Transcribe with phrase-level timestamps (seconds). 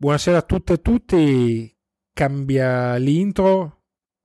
[0.00, 1.76] Buonasera a tutte e tutti,
[2.12, 3.80] cambia l'intro,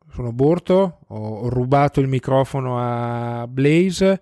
[0.07, 4.21] sono Borto, ho, rubato il microfono a Blaze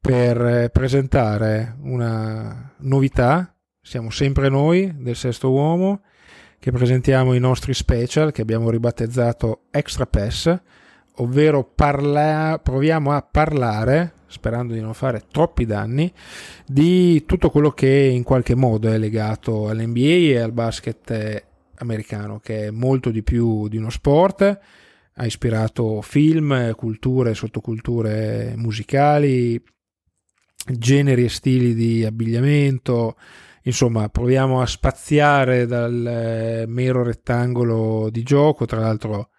[0.00, 6.02] per presentare una novità, siamo sempre noi del Sesto Uomo
[6.64, 10.58] che presentiamo i nostri special che abbiamo ribattezzato Extra Pass,
[11.16, 16.10] ovvero parla- proviamo a parlare sperando di non fare troppi danni,
[16.64, 22.68] di tutto quello che in qualche modo è legato all'NBA e al basket americano, che
[22.68, 24.58] è molto di più di uno sport,
[25.16, 29.62] ha ispirato film, culture, sottoculture musicali,
[30.64, 33.16] generi e stili di abbigliamento,
[33.64, 39.30] insomma proviamo a spaziare dal mero rettangolo di gioco, tra l'altro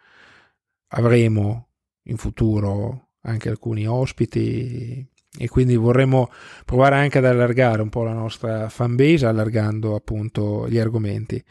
[0.89, 1.70] avremo
[2.03, 6.29] in futuro anche alcuni ospiti e quindi vorremmo
[6.63, 11.43] provare anche ad allargare un po' la nostra fanbase allargando appunto gli argomenti.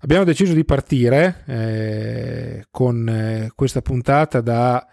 [0.00, 4.84] Abbiamo deciso di partire eh, con eh, questa puntata da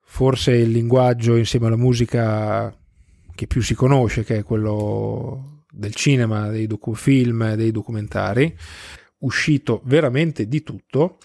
[0.00, 2.72] forse il linguaggio insieme alla musica
[3.34, 8.54] che più si conosce, che è quello del cinema, dei docufilm, dei documentari,
[9.18, 11.18] uscito veramente di tutto.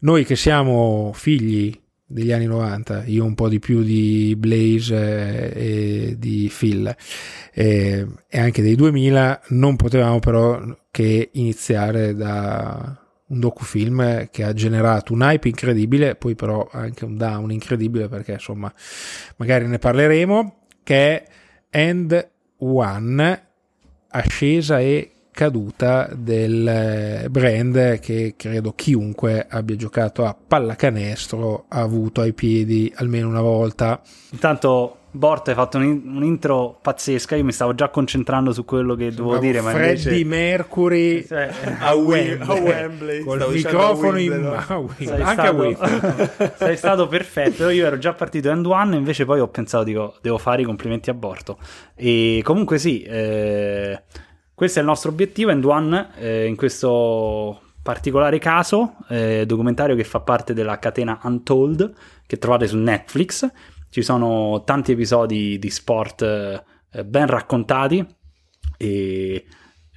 [0.00, 6.14] Noi che siamo figli degli anni 90, io un po' di più di Blaze e
[6.18, 6.94] di Phil
[7.52, 10.60] e, e anche dei 2000, non potevamo però
[10.90, 12.96] che iniziare da
[13.28, 18.32] un docufilm che ha generato un hype incredibile, poi però anche un down incredibile perché
[18.32, 18.72] insomma
[19.36, 21.24] magari ne parleremo, che è
[21.70, 23.51] End One,
[24.12, 32.34] ascesa e caduta del brand che credo chiunque abbia giocato a pallacanestro ha avuto ai
[32.34, 34.00] piedi almeno una volta.
[34.30, 38.94] Intanto Bort hai fatto un, un, intro pazzesca, io mi stavo già concentrando su quello
[38.94, 40.24] che dovevo dire, ma Freddie invece...
[40.24, 41.50] Mercury cioè,
[41.80, 46.50] a Wembley, a Wembley col microfono in mano, anche stato, a Wembley.
[46.56, 50.38] sei stato perfetto, io ero già partito end one, invece poi ho pensato, dico, devo
[50.38, 51.58] fare i complimenti a Borto.
[51.94, 54.00] E comunque sì, eh,
[54.54, 60.04] questo è il nostro obiettivo, End One, eh, in questo particolare caso, eh, documentario che
[60.04, 61.92] fa parte della catena Untold,
[62.26, 63.50] che trovate su Netflix.
[63.92, 68.02] Ci sono tanti episodi di sport eh, ben raccontati
[68.78, 69.44] e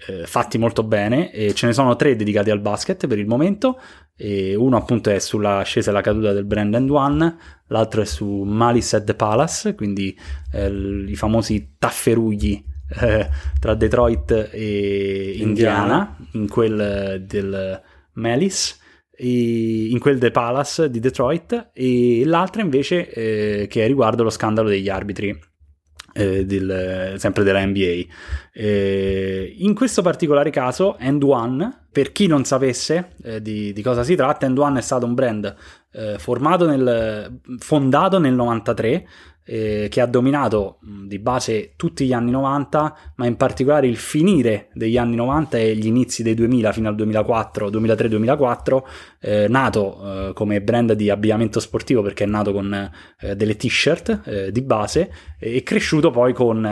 [0.07, 1.31] eh, fatti molto bene.
[1.31, 3.79] E ce ne sono tre dedicati al basket per il momento.
[4.13, 8.41] E uno appunto è sulla scesa e la caduta del brand One, l'altro è su
[8.43, 10.13] Malice at the Palace, quindi
[10.51, 10.67] eh,
[11.07, 12.61] i famosi tafferugli
[12.99, 13.29] eh,
[13.61, 17.81] tra Detroit e Indiana, Indiana in quel del
[18.15, 18.75] Malice
[19.17, 21.69] in quel The Palace di Detroit.
[21.73, 25.53] E l'altra invece eh, che è riguardo lo scandalo degli arbitri
[26.15, 28.03] eh, del, sempre della NBA
[28.53, 34.03] eh, in questo particolare caso End One per chi non sapesse eh, di, di, cosa
[34.03, 35.53] si tratta End One è stato un brand
[35.91, 39.07] eh, formato nel, fondato nel 93
[39.45, 43.97] eh, che ha dominato mh, di base tutti gli anni 90, ma in particolare il
[43.97, 48.83] finire degli anni 90 e gli inizi dei 2000 fino al 2004, 2003-2004,
[49.21, 54.21] eh, nato eh, come brand di abbigliamento sportivo perché è nato con eh, delle t-shirt
[54.25, 56.67] eh, di base e cresciuto poi con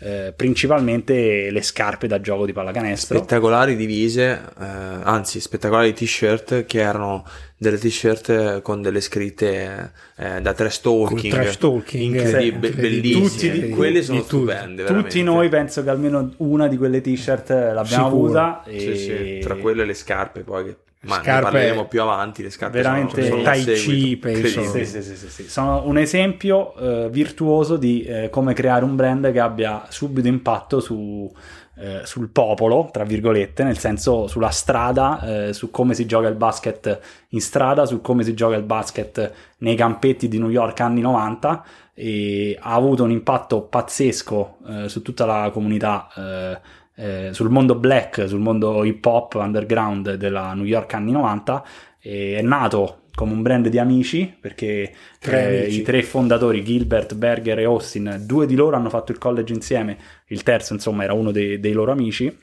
[0.00, 3.18] eh, principalmente le scarpe da gioco di pallacanestro.
[3.18, 4.64] Spettacolari divise, eh,
[5.02, 7.24] anzi spettacolari t-shirt che erano
[7.56, 13.54] delle t-shirt con delle scritte eh, da trash talking, trash talking incredibili, sì, bellissime.
[13.54, 14.84] Tutti, quelle sono tutti, stupende.
[14.84, 18.24] Tutti noi penso che almeno una di quelle t-shirt l'abbiamo Sicuro.
[18.24, 18.62] avuta.
[18.64, 18.80] E...
[18.80, 19.38] Sì, sì.
[19.40, 22.42] Tra quelle e le scarpe poi che ma Scarpe- ne parleremo più avanti.
[22.42, 23.64] Le scarpe veramente sono, sono Tai.
[23.64, 24.62] Chi, penso.
[24.62, 25.48] Sì, sì, sì, sì, sì.
[25.48, 30.80] Sono un esempio eh, virtuoso di eh, come creare un brand che abbia subito impatto
[30.80, 31.32] su,
[31.76, 36.36] eh, sul popolo, tra virgolette, nel senso sulla strada, eh, su come si gioca il
[36.36, 41.00] basket in strada, su come si gioca il basket nei campetti di New York anni
[41.00, 41.64] 90
[41.94, 46.60] e ha avuto un impatto pazzesco eh, su tutta la comunità
[46.96, 51.64] eh, sul mondo black, sul mondo hip hop underground della New York anni 90
[52.00, 55.80] e è nato come un brand di amici perché Tre eh, amici.
[55.80, 59.96] i tre fondatori Gilbert, Berger e Austin due di loro hanno fatto il college insieme
[60.28, 62.36] il terzo insomma era uno dei, dei loro amici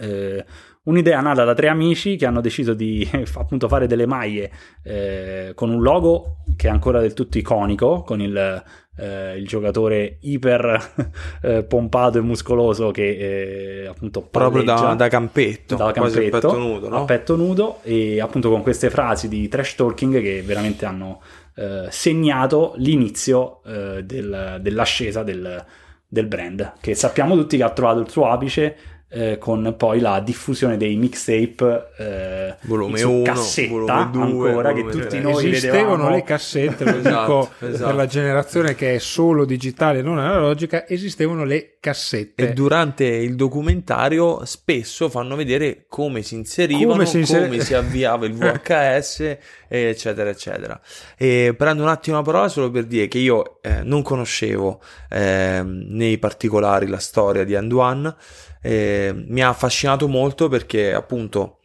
[0.00, 0.44] eh,
[0.84, 4.50] un'idea nata da tre amici che hanno deciso di appunto fare delle maglie
[4.82, 8.62] eh, con un logo che è ancora del tutto iconico, con il,
[8.98, 11.10] eh, il giocatore iper
[11.42, 16.48] eh, pompato e muscoloso che eh, appunto proprio da, da campetto, da quasi a campetto,
[16.48, 16.96] petto nudo, no?
[16.96, 21.20] a petto nudo e appunto con queste frasi di trash talking che veramente hanno
[21.54, 25.64] eh, segnato l'inizio eh, del- dell'ascesa del,
[26.06, 28.76] del brand che sappiamo tutti che ha trovato il suo apice
[29.10, 34.72] eh, con poi la diffusione dei mixtape eh, Volume su 1, cassetta volume 2, ancora
[34.72, 35.20] che volume tutti tre.
[35.20, 37.86] noi Esistevano vedevamo le cassette, lo Esatto, dico esatto.
[37.86, 42.50] per la generazione che è solo digitale, non analogica, esistevano le cassette.
[42.50, 47.72] E durante il documentario spesso fanno vedere come si inserivano, Come come si si, inser-
[47.74, 49.36] avviava il VHS,
[49.68, 50.78] eccetera, eccetera.
[51.16, 55.86] E prendo un attimo la parola solo per dire che io eh, non conoscevo ehm,
[55.88, 58.14] nei particolari la storia di One,
[58.60, 61.58] eh, mi ha affascinato molto perché appunto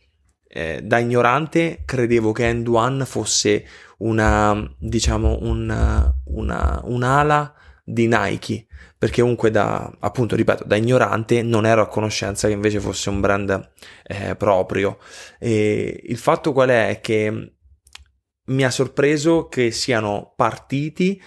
[0.48, 3.66] eh, da ignorante credevo che End One fosse
[4.00, 7.54] una, diciamo, una, una, un'ala
[7.84, 8.68] di Nike
[9.04, 13.20] perché comunque da, appunto, ripeto, da ignorante non ero a conoscenza che invece fosse un
[13.20, 13.72] brand
[14.04, 14.98] eh, proprio.
[15.40, 17.00] E il fatto qual è?
[17.02, 17.54] Che
[18.46, 21.22] mi ha sorpreso che siano partiti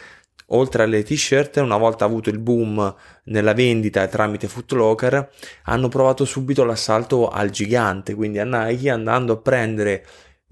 [0.47, 2.95] oltre alle t-shirt, una volta avuto il boom
[3.25, 5.31] nella vendita tramite Footlocker,
[5.65, 10.05] hanno provato subito l'assalto al gigante, quindi a Nike, andando a prendere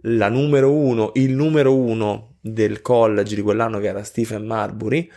[0.06, 5.08] la numero uno, il numero uno del college di quell'anno che era Stephen Marbury,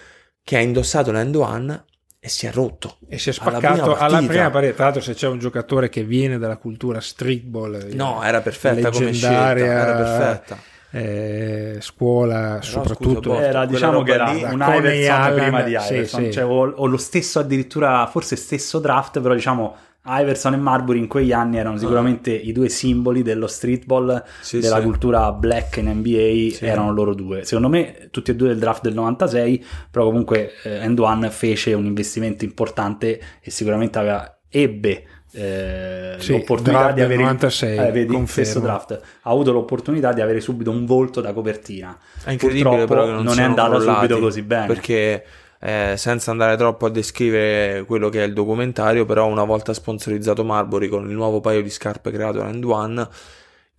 [0.43, 1.85] che ha indossato l'End One
[2.19, 2.97] e si è rotto.
[3.09, 4.73] E si è Alla spaccato prima alla prima partita.
[4.73, 9.11] Tra l'altro, se c'è un giocatore che viene dalla cultura streetball, No, era perfetta come
[9.11, 10.57] scelta, era perfetta.
[10.97, 15.71] Eh, scuola, soprattutto scusa, Era, quella diciamo che era lì- un Coney Iverson prima di
[15.71, 16.31] Iverson, sì.
[16.31, 19.75] cioè, o, o lo stesso addirittura, forse stesso draft, però diciamo
[20.09, 24.23] Iverson e Marbury in quegli anni erano sicuramente i due simboli dello streetball, Ah.
[24.39, 24.83] Sì, della sì.
[24.83, 26.65] cultura black in NBA, Sì.
[26.65, 27.43] erano loro due.
[27.43, 31.73] Secondo me tutti e due del draft del 96, però comunque eh, End One fece
[31.73, 38.27] un investimento importante e sicuramente aveva, ebbe eh, Sì, l'opportunità di avere 96, eh, vedi,
[38.27, 38.91] stesso draft
[39.21, 43.11] ha avuto l'opportunità di avere subito un volto da copertina È incredibile Purtroppo però che
[43.11, 44.67] non, non è andata subito così bene.
[44.67, 45.23] Perché
[45.59, 50.43] eh, senza andare troppo a descrivere quello che è il documentario, però una volta sponsorizzato
[50.43, 53.07] Marbury con il nuovo paio di scarpe creato da End One,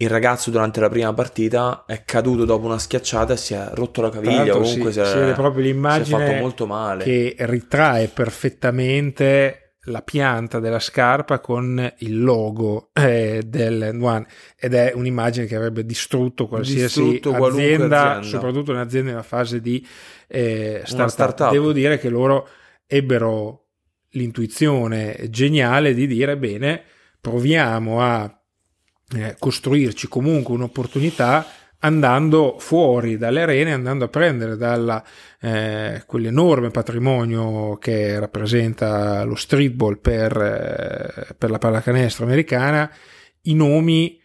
[0.00, 4.00] il ragazzo durante la prima partita è caduto dopo una schiacciata e si è rotto
[4.00, 4.52] la caviglia.
[4.52, 7.04] Comunque si, si, è, si vede proprio si è l'immagine fatto molto male.
[7.04, 14.26] che ritrae perfettamente la pianta della scarpa con il logo eh, del One
[14.56, 18.22] ed è un'immagine che avrebbe distrutto qualsiasi Distrutto azienda, azienda.
[18.22, 19.86] soprattutto un'azienda in una fase di
[20.28, 21.08] eh, startup.
[21.08, 21.50] startup.
[21.50, 22.48] Devo dire che loro
[22.86, 23.66] ebbero
[24.10, 26.82] l'intuizione geniale di dire bene,
[27.20, 28.40] proviamo a
[29.14, 31.46] eh, costruirci comunque un'opportunità
[31.80, 35.04] andando fuori dalle arene, andando a prendere dalla,
[35.40, 42.90] eh, quell'enorme patrimonio che rappresenta lo streetball per, eh, per la pallacanestro americana,
[43.42, 44.20] i nomi,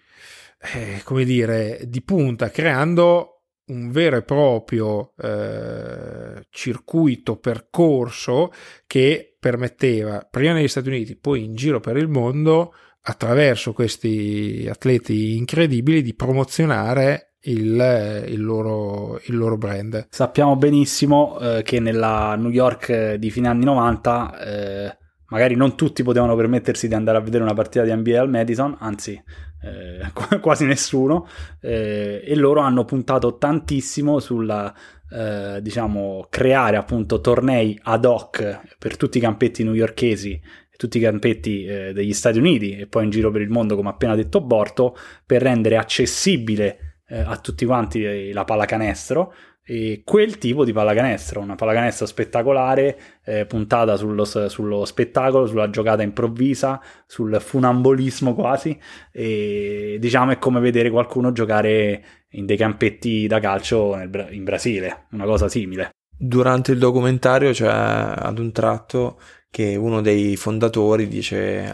[0.74, 3.30] eh, come dire, di punta, creando
[3.66, 8.52] un vero e proprio eh, circuito, percorso
[8.86, 12.74] che permetteva prima negli Stati Uniti, poi in giro per il mondo,
[13.06, 20.07] attraverso questi atleti incredibili, di promozionare il, il loro, il loro brand.
[20.10, 24.98] Sappiamo benissimo eh, che nella New York di fine anni 90 eh,
[25.28, 28.75] magari non tutti potevano permettersi di andare a vedere una partita di NBA al Madison,
[28.80, 29.22] anzi
[29.62, 31.28] eh, qu- quasi nessuno,
[31.60, 34.74] eh, e loro hanno puntato tantissimo sulla
[35.12, 40.42] eh, diciamo creare appunto tornei ad hoc per tutti i campetti newyorkesi
[40.76, 43.90] tutti i campetti eh, degli Stati Uniti e poi in giro per il mondo come
[43.90, 49.34] appena detto Borto per rendere accessibile eh, a tutti quanti eh, la pallacanestro
[49.66, 56.02] e quel tipo di pallacanestro, una pallacanestro spettacolare eh, puntata sullo, sullo spettacolo, sulla giocata
[56.02, 58.78] improvvisa, sul funambolismo quasi
[59.12, 65.06] e diciamo è come vedere qualcuno giocare in dei campetti da calcio nel in Brasile,
[65.12, 65.92] una cosa simile.
[66.16, 71.70] Durante il documentario c'è ad un tratto che uno dei fondatori dice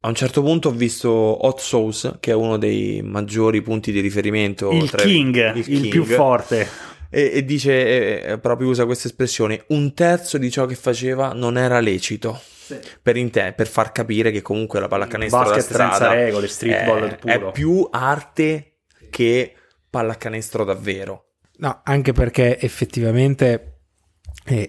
[0.00, 4.00] a un certo punto ho visto Hot Sauce che è uno dei maggiori punti di
[4.00, 6.68] riferimento Il tra- king, il, King, più forte.
[7.10, 11.58] e, e dice eh, proprio usa questa espressione un terzo di ciò che faceva non
[11.58, 12.40] era lecito
[13.02, 16.46] per, in te, per far capire che comunque la pallacanestro da Basket strada senza regole,
[16.48, 17.48] streetball è, puro.
[17.48, 18.78] è più arte
[19.10, 19.54] che
[19.90, 21.22] pallacanestro davvero
[21.60, 23.80] No, anche perché effettivamente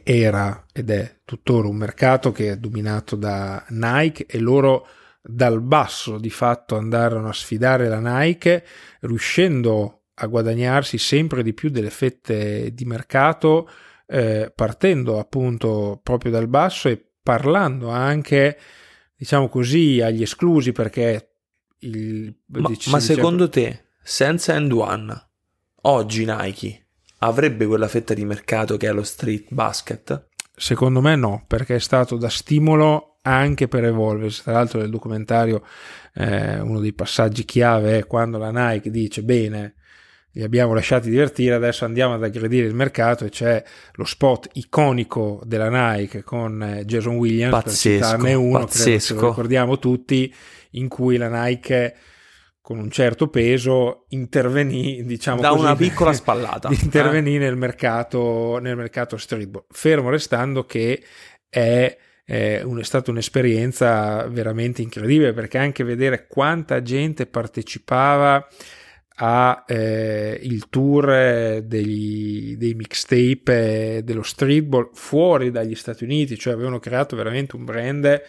[0.04, 4.88] era ed è tuttora un mercato che è dominato da Nike e loro
[5.30, 8.66] dal basso di fatto andarono a sfidare la Nike,
[9.02, 13.70] riuscendo a guadagnarsi sempre di più delle fette di mercato,
[14.06, 18.58] eh, partendo appunto proprio dal basso e parlando anche,
[19.16, 21.36] diciamo così, agli esclusi perché
[21.80, 25.30] il, ma, ma secondo te, senza End One,
[25.84, 26.88] oggi Nike
[27.20, 30.29] avrebbe quella fetta di mercato che è lo street basket?
[30.60, 34.44] Secondo me no, perché è stato da stimolo anche per evolversi.
[34.44, 35.64] Tra l'altro nel documentario
[36.16, 39.76] eh, uno dei passaggi chiave è quando la Nike dice bene,
[40.34, 43.64] li abbiamo lasciati divertire, adesso andiamo ad aggredire il mercato e c'è
[43.94, 49.06] lo spot iconico della Nike con eh, Jason Williams, pazzesco, per uno, pazzesco.
[49.06, 50.34] credo lo ricordiamo tutti,
[50.72, 51.96] in cui la Nike
[52.70, 57.40] con un certo peso intervenì diciamo da così, una piccola spallata intervenì eh?
[57.40, 61.04] nel mercato nel mercato streetball fermo restando che
[61.50, 68.48] è è, un, è stata un'esperienza veramente incredibile perché anche vedere quanta gente partecipava
[69.16, 76.78] a eh, tour degli, dei mixtape eh, dello streetball fuori dagli Stati Uniti, cioè avevano
[76.78, 78.22] creato veramente un brand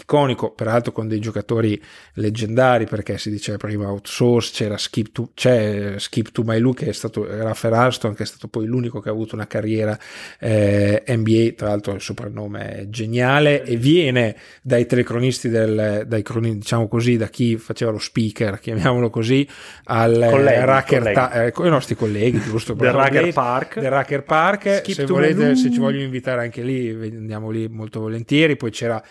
[0.00, 1.80] iconico, peraltro con dei giocatori
[2.14, 6.86] leggendari, perché si diceva prima outsource, c'era Skip to, c'è Skip to My Look, che
[6.86, 9.98] è stato Raffaele Alston, che è stato poi l'unico che ha avuto una carriera
[10.38, 16.58] eh, NBA, tra l'altro il soprannome è geniale, e viene dai telecronisti, del, dai croni,
[16.58, 19.46] diciamo così, da chi faceva lo speaker, chiamiamolo così,
[19.84, 21.14] al colleghi, Racker, colleghi.
[21.14, 22.74] Ta- eh, i nostri colleghi, giusto?
[22.74, 23.80] del Racker Park.
[23.80, 28.00] Del Racker Park, Skip se volete, se ci vogliono invitare anche lì, andiamo lì molto
[28.00, 29.02] volentieri, poi c'era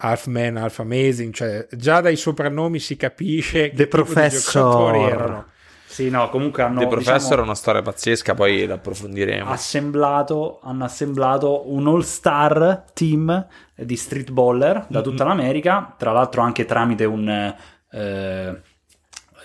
[0.00, 5.46] Half Man, Half Amazing, cioè già dai soprannomi si capisce che The Professor erano.
[5.86, 6.78] Sì, no, comunque hanno...
[6.78, 9.50] The Professor diciamo, è una storia pazzesca, poi l'approfondiremo.
[9.50, 17.04] Assemblato, hanno assemblato un all-star team di streetballer da tutta l'America, tra l'altro anche tramite
[17.04, 17.54] un...
[17.90, 18.60] Eh,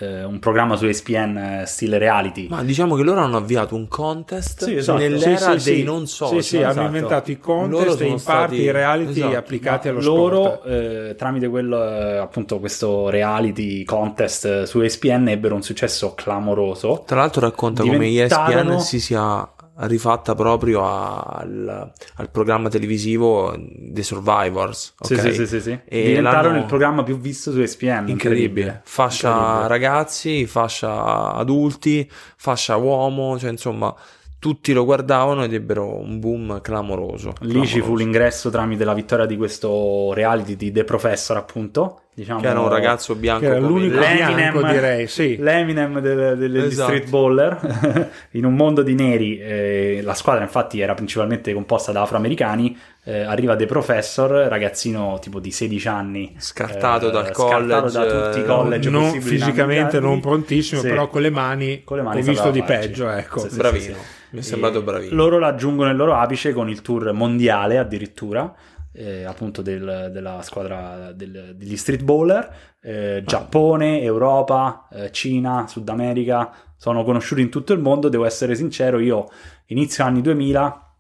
[0.03, 2.47] eh, un programma su ESPN eh, stile reality.
[2.49, 4.99] Ma diciamo che loro hanno avviato un contest sì, esatto.
[4.99, 6.41] nell'era sì, dei sì, non social.
[6.41, 6.79] Sì, sì, esatto.
[6.79, 9.37] hanno inventato i contest e in parte i reality esatto.
[9.37, 10.65] applicati Ma allo loro, sport.
[10.65, 16.13] Loro, eh, tramite quello, eh, appunto questo reality contest eh, su ESPN ebbero un successo
[16.13, 17.03] clamoroso.
[17.05, 24.93] Tra l'altro racconta come ESPN si sia rifatta proprio al, al, programma televisivo The Survivors.
[24.99, 25.17] Okay?
[25.17, 25.79] Sì, sì, sì, sì.
[25.85, 27.85] E Diventarono il programma più visto su ESPN.
[27.87, 28.11] Incredibile.
[28.11, 28.81] incredibile.
[28.83, 29.67] Fascia incredibile.
[29.67, 33.93] ragazzi, fascia adulti, fascia uomo, cioè insomma
[34.43, 37.29] tutti lo guardavano ed ebbero un boom clamoroso.
[37.39, 37.65] Lì clamoroso.
[37.65, 42.01] ci fu l'ingresso tramite la vittoria di questo reality di The Professor, appunto.
[42.15, 45.35] Diciamo, che era un ragazzo bianco che era l'unico bianco, direi, sì.
[45.37, 46.91] L'Eminem degli del, esatto.
[46.91, 49.39] street baller in un mondo di neri.
[49.39, 52.77] Eh, la squadra, infatti, era principalmente composta da afroamericani.
[53.05, 58.25] Eh, arriva The Professor, ragazzino tipo di 16 anni, scartato eh, dal college, scartato da
[58.29, 60.89] tutti i college, non, fisicamente non prontissimo, sì.
[60.89, 62.87] però con le mani, con le mani ho visto di farci.
[62.89, 63.09] peggio.
[63.09, 63.95] Ecco, sì, sì, bravino.
[64.29, 65.15] Mi è sembrato bravino.
[65.15, 68.53] Loro raggiungono il loro apice con il tour mondiale addirittura.
[68.95, 73.21] Eh, appunto del, della squadra del, degli streetballer eh, ah.
[73.23, 78.99] Giappone, Europa, eh, Cina, Sud America sono conosciuti in tutto il mondo devo essere sincero
[78.99, 79.29] io
[79.67, 80.95] inizio anni 2000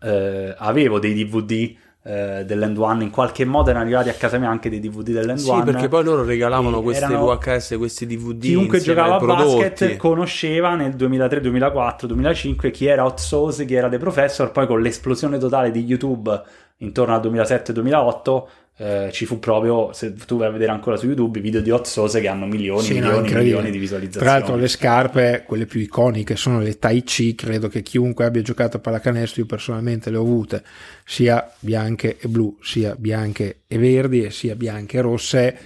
[0.00, 4.48] eh, avevo dei DVD eh, dell'End One in qualche modo erano arrivati a casa mia
[4.48, 8.78] anche dei DVD dell'End sì, One perché poi loro regalavano questi VHS questi DVD chiunque
[8.78, 13.98] giocava a basket conosceva nel 2003 2004 2005 chi era Hot Sauce chi era The
[13.98, 16.40] Professor poi con l'esplosione totale di YouTube
[16.78, 18.42] intorno al 2007-2008
[18.78, 21.86] eh, ci fu proprio, se tu vai a vedere ancora su YouTube, video di Hot
[21.86, 24.26] Sauce che hanno milioni, sì, milioni, no, milioni di visualizzazioni.
[24.26, 28.42] Tra l'altro le scarpe, quelle più iconiche, sono le Tai Chi, credo che chiunque abbia
[28.42, 30.62] giocato a pallacanestro, io personalmente le ho avute,
[31.06, 35.58] sia bianche e blu, sia bianche e verdi, e sia bianche e rosse.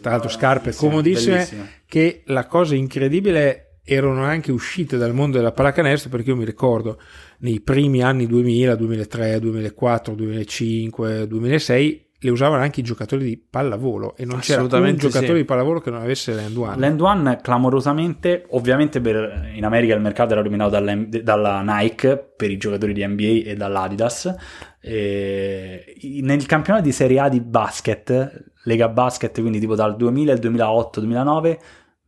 [0.00, 1.70] Tra l'altro scarpe comodissime, bellissime.
[1.86, 6.98] che la cosa incredibile erano anche uscite dal mondo della pallacanestro perché io mi ricordo
[7.38, 14.16] nei primi anni 2000, 2003, 2004, 2005, 2006 le usavano anche i giocatori di pallavolo
[14.16, 15.34] e non c'era un giocatore sì.
[15.34, 16.76] di pallavolo che non avesse l'end one.
[16.78, 22.56] L'end one clamorosamente, ovviamente per, in America il mercato era dominato dalla, Nike per i
[22.56, 24.34] giocatori di NBA e dall'Adidas.
[24.80, 30.38] E nel campionato di Serie A di basket, Lega Basket, quindi tipo dal 2000 al
[30.38, 31.58] 2008-2009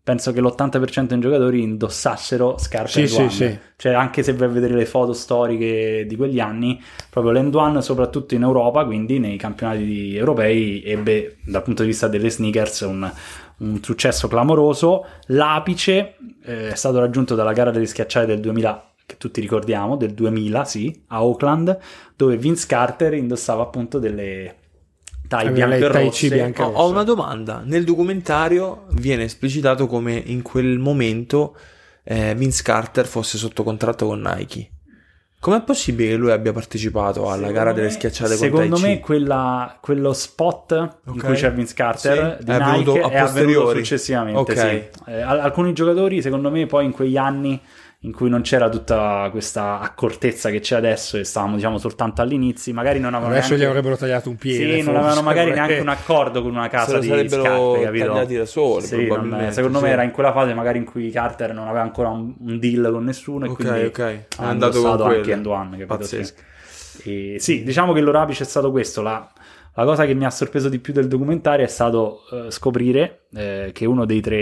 [0.09, 3.59] penso che l'80% dei giocatori indossassero scarpe sì, sì, sì.
[3.77, 7.83] Cioè, anche se vai a vedere le foto storiche di quegli anni, proprio l'end one,
[7.83, 13.13] soprattutto in Europa, quindi nei campionati europei, ebbe dal punto di vista delle sneakers un,
[13.59, 15.05] un successo clamoroso.
[15.27, 20.15] L'apice eh, è stato raggiunto dalla gara delle schiacciate del 2000 che tutti ricordiamo, del
[20.15, 21.79] 2000, sì, a Oakland,
[22.17, 24.55] dove Vince Carter indossava appunto delle
[25.29, 26.53] Tai bianco e rosse.
[26.59, 27.63] Ho, ho una domanda.
[27.65, 31.55] Nel documentario viene esplicitato come in quel momento
[32.05, 34.71] eh, Vince Carter fosse sotto contratto con Nike.
[35.41, 38.99] Com'è possibile che lui abbia partecipato alla Secondo gara delle me- schiacciate con Secondo me
[38.99, 40.73] quella- quello spot
[41.07, 41.25] in Ok.
[41.25, 43.79] cui c'è Vince Carter Sì, di è avvenuto Nike a è avvenuto posteriori.
[43.79, 44.41] successivamente.
[44.41, 44.59] Ok.
[44.59, 45.11] sì.
[45.11, 47.61] Eh, al- alcuni giocatori, secondo me, poi in quegli anni
[48.03, 52.73] in cui non c'era tutta questa accortezza che c'è adesso e stavamo diciamo soltanto all'inizio,
[52.73, 53.71] magari non avevano Adesso gli neanche...
[53.71, 54.79] avrebbero tagliato un piede.
[54.79, 58.07] Sì, non avevano magari neanche un accordo con una casa di scarpe, capito?
[58.07, 59.93] tagliati da soli, Sì, non- secondo me sì.
[59.93, 63.03] era in quella fase magari in cui Carter non aveva ancora un, un deal con
[63.03, 63.99] nessuno e Ok, quindi ok.
[64.01, 65.87] È andato con anche One, capito?
[65.87, 66.43] Pazzesco.
[66.69, 67.35] Sì.
[67.35, 69.03] E sì, diciamo che l'orapice è stato questo.
[69.03, 69.29] La,
[69.75, 73.71] la cosa che mi ha sorpreso di più del documentario è stato eh, scoprire eh,
[73.73, 74.37] che uno dei tre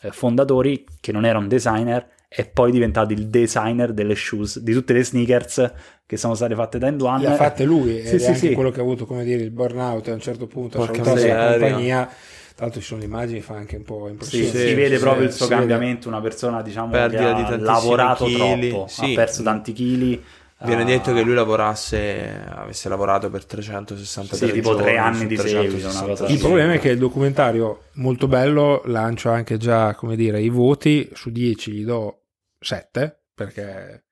[0.00, 4.72] eh, fondatori, che non era un designer, è poi diventato il designer delle shoes, di
[4.72, 5.72] tutte le sneakers
[6.06, 7.20] che sono state fatte da End One.
[7.20, 8.52] Le ha fatte lui Sì, ed è sì, anche sì.
[8.52, 11.50] quello che ha avuto come dire il burnout a un certo punto ha salutato la
[11.50, 12.10] compagnia
[12.54, 15.00] tra l'altro ci sono le immagini fa anche un po' impressione Sì, si vede sì,
[15.02, 15.66] proprio sì, il suo si vede.
[15.66, 19.04] cambiamento, una persona diciamo che Perdita ha di tantissimi lavorato chili, troppo, sì.
[19.04, 20.22] ha perso tanti chili.
[20.64, 25.34] Viene ha- detto che lui lavorasse, avesse lavorato per 360 Sì, tipo tre anni di
[25.34, 29.94] 360 seguito, una cosa il problema è che il documentario molto bello lancio anche già
[29.94, 32.18] come dire i voti su 10 gli do
[32.62, 34.04] 7 perché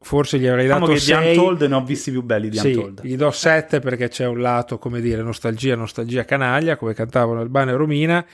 [0.00, 2.58] forse gli avrei Diciamo dato che di 6 Untold ne ho visti più belli di
[2.58, 3.00] Sì, Untold.
[3.04, 7.72] gli do 7 perché c'è un lato, come dire, nostalgia, nostalgia canaglia, come cantavano Albano
[7.72, 8.24] e Romina,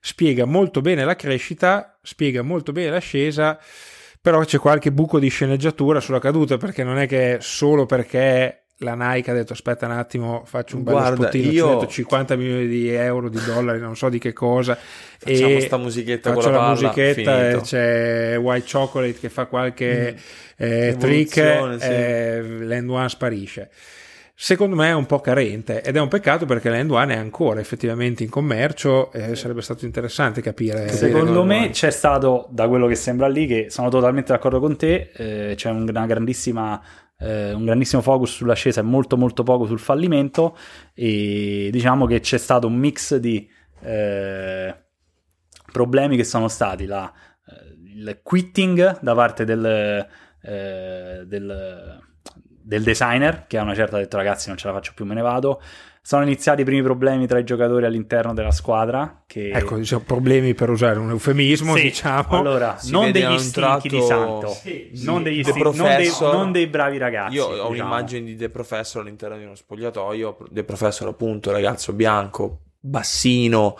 [0.00, 3.58] spiega molto bene la crescita, spiega molto bene l'ascesa,
[4.20, 8.94] però c'è qualche buco di sceneggiatura sulla caduta, perché non è che solo perché la
[8.94, 11.86] Nike ha detto aspetta un attimo, faccio un bello Guarda, spottino, io- ci ho detto
[11.92, 14.76] 50 milioni di euro, di dollari, non so di che cosa,
[15.18, 17.58] Facciamo e sta musichetta faccio con la la palla, musichetta finito.
[17.58, 20.16] e c'è White Chocolate che fa qualche
[20.56, 21.88] eh, Evoluzione, trick, sì.
[21.90, 23.70] eh, l'End One sparisce.
[24.42, 27.60] Secondo me è un po' carente ed è un peccato perché l'End One è ancora
[27.60, 30.88] effettivamente in commercio e sarebbe stato interessante capire.
[30.88, 34.78] Secondo me come- c'è stato, da quello che sembra lì, che sono totalmente d'accordo con
[34.78, 36.80] te, eh, c'è un- una grandissima,
[37.20, 40.56] eh, un grandissimo focus sull'ascesa e molto molto poco sul fallimento.
[40.94, 43.48] E diciamo che c'è stato un mix di
[43.82, 44.74] eh,
[45.70, 47.12] problemi che sono stati la,
[47.46, 50.06] eh, il quitting da parte del,
[50.42, 52.00] eh, del,
[52.62, 55.14] del designer che a una certa ha detto ragazzi non ce la faccio più me
[55.14, 55.60] ne vado
[56.02, 60.54] sono iniziati i primi problemi tra i giocatori all'interno della squadra che Ecco, diciamo, problemi
[60.54, 62.38] per usare un eufemismo, sì, diciamo.
[62.38, 66.10] allora, Si non degli stinchi di santo, Sì, non, sì, degli The stinchi, non, dei,
[66.20, 67.34] non dei bravi ragazzi.
[67.34, 67.68] Io ho diciamo.
[67.68, 73.76] un'immagine di The Professor all'interno di uno spogliatoio, The Professor appunto, ragazzo bianco, bassino,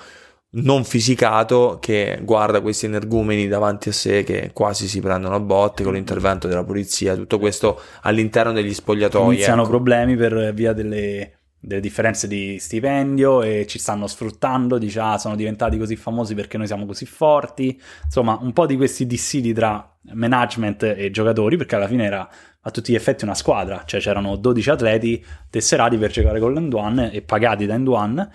[0.53, 5.85] non fisicato, che guarda questi energumeni davanti a sé che quasi si prendono a botte
[5.85, 9.35] con l'intervento della polizia, tutto questo all'interno degli spogliatoi.
[9.35, 9.71] Iniziano ecco.
[9.71, 15.37] problemi per via delle, delle differenze di stipendio e ci stanno sfruttando, dice ah sono
[15.37, 19.87] diventati così famosi perché noi siamo così forti, insomma un po' di questi dissidi tra
[20.13, 22.29] management e giocatori perché alla fine era
[22.63, 26.73] a tutti gli effetti una squadra, cioè c'erano 12 atleti tesserati per giocare con l'End
[26.73, 28.29] One e pagati da End One.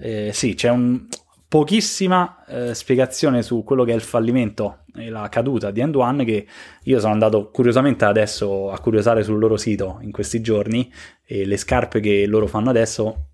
[0.00, 1.06] Eh, sì, c'è un,
[1.48, 6.24] pochissima eh, spiegazione su quello che è il fallimento e la caduta di End One
[6.24, 6.46] che
[6.82, 10.92] io sono andato curiosamente adesso a curiosare sul loro sito in questi giorni
[11.30, 13.24] e le scarpe che loro fanno adesso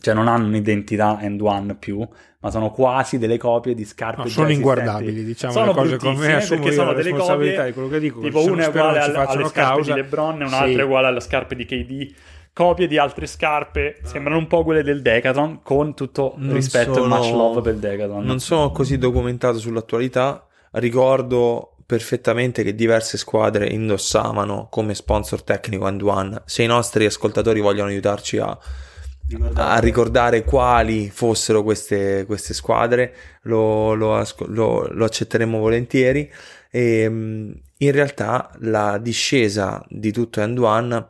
[0.00, 2.06] cioè non hanno un'identità End One più
[2.40, 5.96] ma sono quasi delle copie di scarpe No, già sono inguardabili, diciamo sono le cose
[5.96, 9.10] come perché sono delle responsabilità copie di quello che dico, tipo una è uguale ci
[9.10, 9.94] alle, scarpe causa.
[9.94, 10.54] di LeBron e Sì.
[10.54, 12.14] un'altra è uguale alle scarpe di KD
[12.52, 16.94] copie di altre scarpe sembrano un po' quelle del Decathlon con tutto Non rispetto e
[16.94, 23.16] sono- much love per il Decathlon Non sono così documentato sull'attualità, ricordo perfettamente che diverse
[23.16, 26.42] squadre indossavano come sponsor tecnico End One.
[26.44, 28.58] Se i nostri ascoltatori vogliono aiutarci a,
[29.54, 36.30] a ricordare quali fossero queste, queste squadre, lo, lo lo- lo accetteremo volentieri.
[36.70, 41.06] E, mh, in realtà la discesa di tutto End One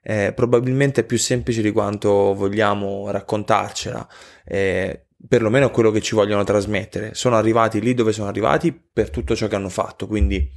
[0.00, 4.08] è probabilmente più semplice di quanto vogliamo raccontarcela.
[4.44, 7.14] Eh, perlomeno quello che ci vogliono trasmettere.
[7.14, 10.50] Sono arrivati lì dove sono arrivati per tutto ciò che hanno fatto, quindi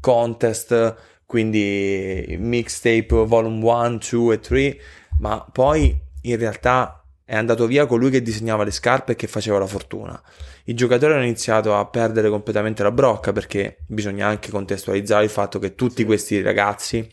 [0.00, 0.94] contest,
[1.26, 4.78] quindi mixtape volume 1, 2 e 3,
[5.20, 9.58] ma poi in realtà è andato via colui che disegnava le scarpe e che faceva
[9.58, 10.20] la fortuna.
[10.64, 15.58] I giocatori hanno iniziato a perdere completamente la brocca perché bisogna anche contestualizzare il fatto
[15.58, 17.06] che tutti questi ragazzi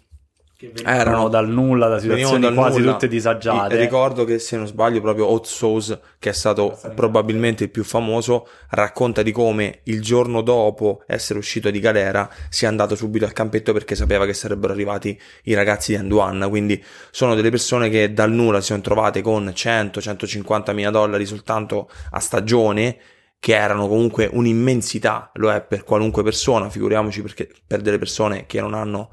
[0.84, 2.94] erano dal nulla, da situazioni dal quasi nulla.
[2.94, 3.76] tutte disagiate.
[3.76, 7.84] E ricordo che se non sbaglio proprio Hot Sauce, che è stato probabilmente il più
[7.84, 13.34] famoso, racconta di come il giorno dopo essere uscito di galera sia andato subito al
[13.34, 16.46] campetto perché sapeva che sarebbero arrivati i ragazzi di Anduan.
[16.50, 21.90] Quindi sono delle persone che dal nulla si sono trovate con 100-150 mila dollari soltanto
[22.12, 22.98] a stagione
[23.40, 28.60] che erano comunque un'immensità, lo è per qualunque persona, figuriamoci perché per delle persone che
[28.60, 29.10] non hanno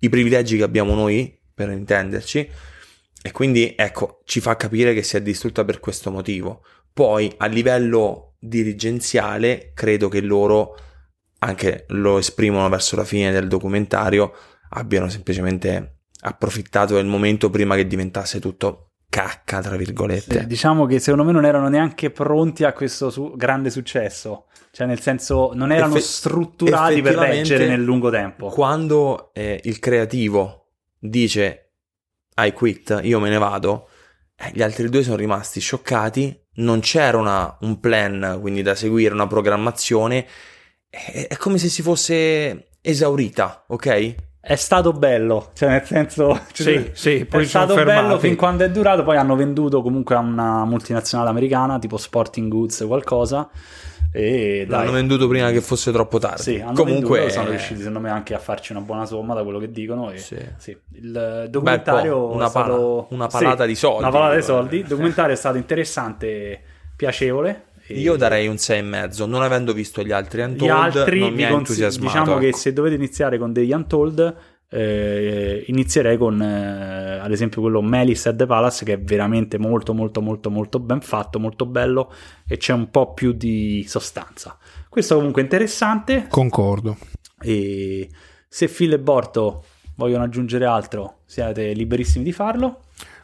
[0.00, 2.50] i privilegi che abbiamo noi, per intenderci,
[3.22, 6.62] e quindi ecco, ci fa capire che si è distrutta per questo motivo.
[6.92, 10.76] Poi a livello dirigenziale, credo che loro,
[11.38, 14.32] anche lo esprimono verso la fine del documentario,
[14.70, 20.40] abbiano semplicemente approfittato del momento prima che diventasse tutto cacca, tra virgolette.
[20.40, 24.45] Sì, diciamo che secondo me non erano neanche pronti a questo su- grande successo.
[24.76, 28.48] Cioè, nel senso, non erano Effe- strutturati per reggere nel lungo tempo.
[28.48, 30.66] Quando eh, il creativo
[30.98, 31.70] dice
[32.36, 33.88] I quit, io me ne vado,
[34.36, 39.14] eh, gli altri due sono rimasti scioccati, non c'era una- un plan, quindi da seguire,
[39.14, 40.26] una programmazione,
[40.90, 44.14] è, è come se si fosse esaurita, ok?
[44.42, 46.38] È stato bello, cioè nel senso...
[46.52, 48.20] Sì, sì, poi è stato bello fermati.
[48.26, 52.84] fin quando è durato, poi hanno venduto comunque a una multinazionale americana, tipo Sporting Goods
[52.86, 53.48] qualcosa,
[54.18, 56.40] e dai, L'hanno venduto prima che fosse troppo tardi.
[56.42, 59.58] Sì, Comunque venduto, sono riusciti secondo me anche a farci una buona somma da quello
[59.58, 60.10] che dicono.
[60.10, 60.36] E, Sì.
[60.56, 60.76] sì.
[60.92, 63.98] Il documentario Beh, una è stato- pala- una palata sì, di soldi.
[64.02, 64.76] Una palata di soldi.
[64.78, 66.60] Il documentario è stato interessante,
[66.96, 67.64] piacevole.
[67.86, 71.44] e Io darei un 6,5, non avendo visto gli altri Untold, Gli altri non mi
[71.44, 72.18] ha entusiasmato.
[72.18, 72.56] diciamo che ecco.
[72.56, 74.34] se dovete iniziare con degli Untold,
[74.68, 79.94] eh, inizierei con eh, ad esempio quello Melis at the Palace che è veramente molto
[79.94, 82.12] molto molto molto ben fatto, molto bello
[82.46, 84.58] e c'è un po' più di sostanza.
[84.88, 86.96] Questo comunque è interessante Concordo.
[87.40, 88.08] e
[88.48, 89.64] se Phil e Borto
[89.96, 92.80] vogliono aggiungere altro siete liberissimi di farlo.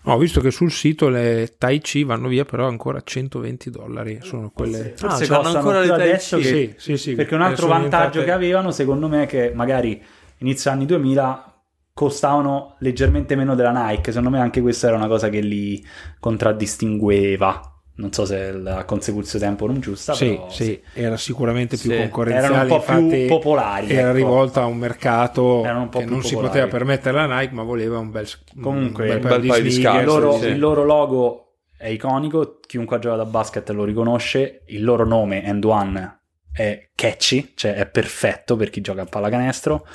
[0.07, 4.19] Ho visto che sul sito le Tai Chi vanno via però ancora 120 dollari.
[4.23, 4.95] Sono quelle...
[4.97, 6.43] Forse Ah, c'hanno costano ancora le Tai adesso Chi?
[6.43, 7.15] che- Sì, sì, sì.
[7.15, 10.03] perché un altro Sono vantaggio diventate- che avevano secondo me è che magari
[10.43, 11.47] inizio anni 2000
[11.95, 15.85] costavano leggermente meno della Nike secondo me anche questa era una cosa che li
[16.21, 21.91] contraddistingueva non so se la consecuzione tempo non giusta Sì, però sì, era sicuramente più
[21.91, 21.97] Sì.
[21.99, 22.55] concorrenziale.
[22.55, 24.17] Erano un po' più popolari, Era ecco.
[24.17, 26.47] rivolta a un mercato un che non si popolari.
[26.49, 28.27] poteva permettere la Nike, ma voleva un bel,
[28.61, 30.01] Comunque, un un bel paio di scarpe, snighe.
[30.01, 30.47] il, loro, sì.
[30.47, 35.45] il loro logo è iconico chiunque ha giocato a basket lo riconosce il loro nome
[35.45, 39.87] End One è catchy cioè è perfetto per chi gioca a pallacanestro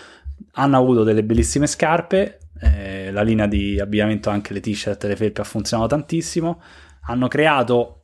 [0.54, 5.16] hanno avuto delle bellissime scarpe eh, la linea di abbigliamento anche le t-shirt e le
[5.16, 6.62] felpe ha funzionato tantissimo
[7.02, 8.02] hanno creato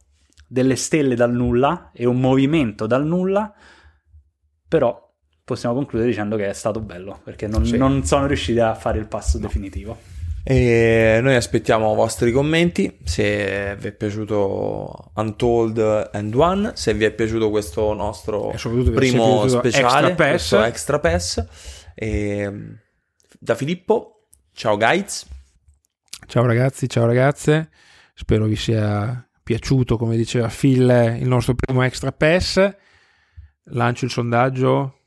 [0.48, 3.52] delle stelle dal nulla e un movimento dal nulla
[4.68, 5.02] però
[5.44, 7.78] possiamo concludere dicendo che è stato bello perché non, Sì.
[7.78, 9.98] non sono riusciti a fare il passo definitivo
[10.46, 12.98] E noi aspettiamo i vostri commenti.
[13.06, 18.54] Se vi è piaciuto Untold and One, se vi è piaciuto questo nostro
[18.94, 20.30] primo speciale, Extra Pass.
[20.30, 21.46] questo Extra Pass.
[21.96, 22.52] E,
[23.40, 25.26] da Filippo, ciao guys.
[26.26, 27.70] Ciao ragazzi, ciao ragazze.
[28.14, 32.76] Spero vi sia piaciuto, come diceva Phil, il nostro primo extra pass.
[33.66, 35.00] Lancio il sondaggio.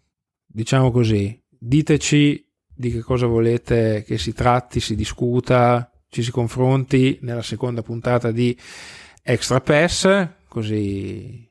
[0.46, 7.18] Diciamo così, diteci di che cosa volete che si tratti, si discuta, ci si confronti
[7.22, 8.56] nella seconda puntata di
[9.22, 11.45] Extra Pass, così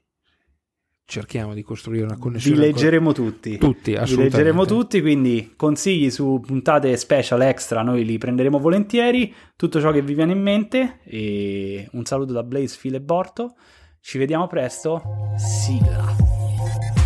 [1.06, 2.58] cerchiamo di costruire una vi connessione.
[2.58, 4.38] leggeremo tutti tutti, Vi assolutamente.
[4.38, 10.02] leggeremo tutti, quindi consigli su puntate special extra noi li prenderemo volentieri, tutto ciò che
[10.02, 13.56] vi viene in mente e un saluto da Blaze, Phil e Borto.
[14.02, 15.02] Ci vediamo presto.
[15.38, 17.05] Sigla.